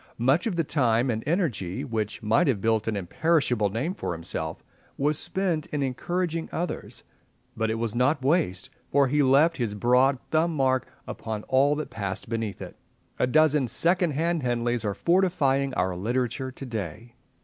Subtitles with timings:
[0.17, 4.63] Much of the time and energy which might have built an imperishable name for himself
[4.97, 7.03] was spent in encouraging others;
[7.55, 11.91] but it was not waste, for he left his broad thumb mark upon all that
[11.91, 12.75] passed beneath it.
[13.19, 17.13] A dozen second hand Henleys are fortifying our literature to day.